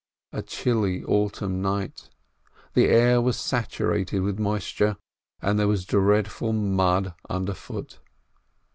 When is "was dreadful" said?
5.67-6.53